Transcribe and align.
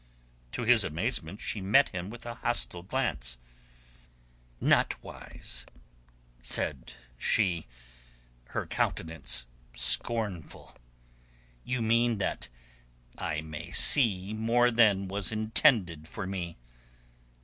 To 0.53 0.63
his 0.63 0.83
amazement 0.83 1.39
she 1.41 1.61
met 1.61 1.89
him 1.89 2.09
with 2.09 2.25
a 2.25 2.33
hostile 2.33 2.81
glance. 2.81 3.37
"Not 4.59 5.03
wise?" 5.03 5.63
said 6.41 6.95
she, 7.19 7.67
her 8.45 8.65
countenance 8.65 9.45
scornful. 9.75 10.75
"You 11.63 11.83
mean 11.83 12.17
that 12.17 12.49
I 13.15 13.41
may 13.41 13.69
see 13.69 14.33
more 14.33 14.71
than 14.71 15.07
was 15.07 15.31
intended 15.31 16.07
for 16.07 16.25
me. 16.25 16.57